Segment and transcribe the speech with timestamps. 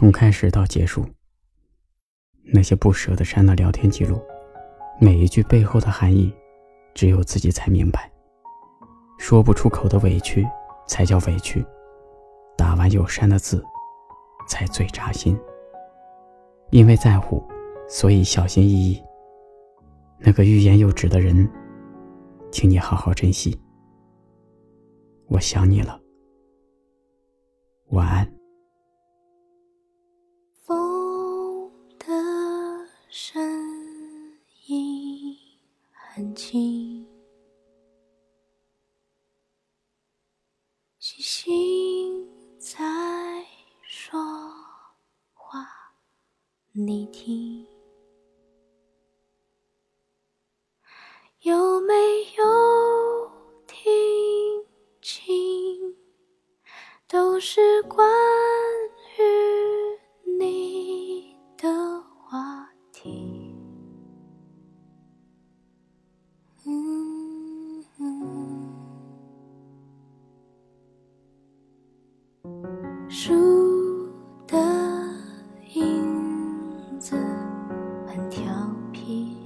[0.00, 1.04] 从开始到结束，
[2.54, 4.18] 那些不舍得删的聊天记录，
[4.98, 6.32] 每一句背后的含义，
[6.94, 8.10] 只有自己才明白。
[9.18, 10.48] 说不出口的委屈，
[10.86, 11.62] 才叫委屈；
[12.56, 13.62] 打完有删的字，
[14.48, 15.38] 才最扎心。
[16.70, 17.46] 因为在乎，
[17.86, 18.98] 所以小心翼翼。
[20.18, 21.46] 那个欲言又止的人，
[22.50, 23.54] 请你好好珍惜。
[25.26, 26.00] 我想你了，
[27.90, 28.39] 晚安。
[36.20, 37.08] 很轻，
[40.98, 42.28] 星星
[42.58, 42.78] 在
[43.80, 44.20] 说
[45.32, 45.66] 话，
[46.72, 47.66] 你听。
[51.40, 51.94] 有没
[52.36, 53.32] 有
[53.66, 53.82] 听
[55.00, 55.96] 清？
[57.08, 58.06] 都是关
[73.12, 73.34] 树
[74.46, 74.56] 的
[75.74, 77.16] 影子
[78.06, 78.44] 很调
[78.92, 79.36] 皮。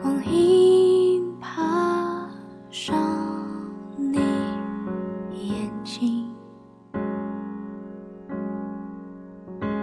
[0.00, 2.26] 光影爬
[2.70, 2.96] 上
[3.98, 4.16] 你
[5.32, 6.34] 眼睛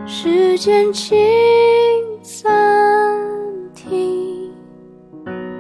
[0.08, 1.16] 时间请
[2.24, 2.52] 暂
[3.76, 4.52] 停，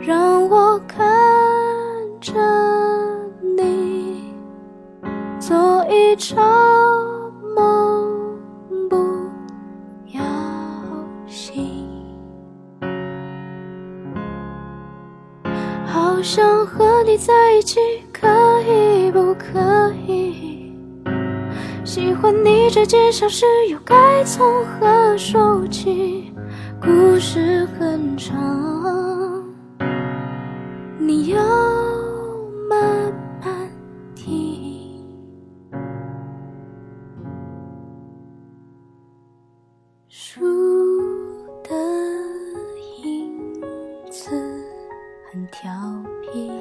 [0.01, 1.05] 让我看
[2.19, 2.33] 着
[6.17, 6.43] 场
[7.55, 8.39] 梦，
[8.89, 8.97] 不
[10.07, 10.21] 要
[11.27, 11.63] 醒。
[15.85, 17.79] 好想和你在一起，
[18.11, 18.27] 可
[18.63, 20.75] 以不可以？
[21.85, 26.33] 喜欢你这件小事，又该从何说起？
[26.81, 28.35] 故事很长，
[30.97, 31.39] 你要
[45.37, 45.69] 很调
[46.23, 46.51] 皮，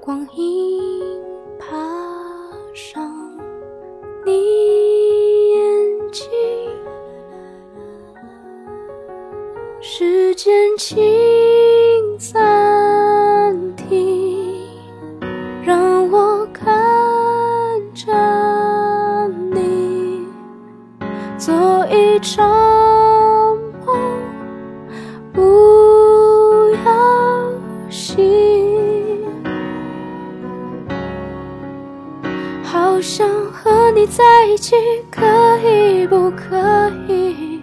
[0.00, 0.80] 光阴
[1.58, 1.66] 爬
[2.72, 3.10] 上
[4.24, 4.30] 你
[5.50, 6.24] 眼睛。
[9.80, 14.68] 时间，请暂停，
[15.64, 16.72] 让我看
[17.92, 20.24] 着你
[21.36, 22.75] 做一场
[32.96, 34.74] 好想和你在一起，
[35.10, 35.20] 可
[35.58, 37.60] 以不可以？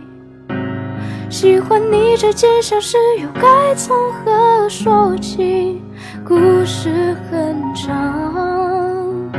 [1.28, 5.82] 喜欢你这件小事，又该从何说起？
[6.24, 9.32] 故事很长，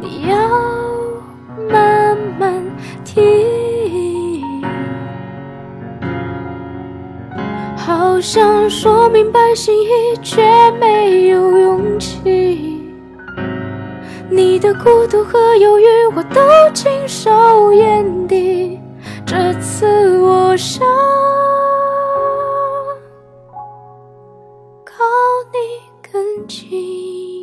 [0.00, 0.48] 你要
[1.70, 2.50] 慢慢
[3.04, 3.22] 听。
[7.76, 10.40] 好想说明白心意，却
[10.80, 12.69] 没有勇气。
[14.30, 16.40] 你的孤独和忧郁，我都
[16.72, 18.78] 尽收眼底。
[19.26, 20.86] 这次我想
[24.84, 25.02] 靠
[25.52, 25.58] 你
[26.12, 27.39] 更近。